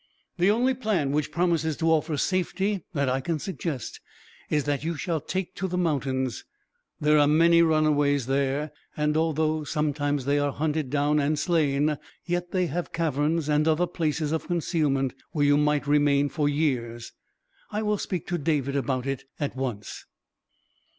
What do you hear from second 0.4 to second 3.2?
only plan which promises to offer safety, that